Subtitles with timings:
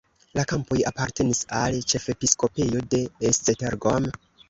[0.37, 4.15] La kampoj apartenis al ĉefepiskopejo de Esztergom.